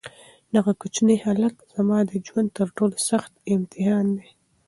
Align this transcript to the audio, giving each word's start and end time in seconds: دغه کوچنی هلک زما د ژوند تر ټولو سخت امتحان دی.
دغه 0.55 0.71
کوچنی 0.81 1.15
هلک 1.25 1.55
زما 1.75 1.99
د 2.09 2.11
ژوند 2.27 2.49
تر 2.57 2.67
ټولو 2.77 2.95
سخت 3.09 3.31
امتحان 3.53 4.05
دی. 4.17 4.29